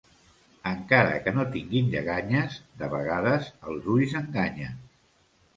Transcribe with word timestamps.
Encara 0.69 1.19
que 1.27 1.33
no 1.35 1.45
tinguin 1.57 1.91
lleganyes, 1.95 2.57
de 2.81 2.91
vegades 2.97 3.53
els 3.73 3.93
ulls 3.97 4.17
enganyen. 4.23 4.85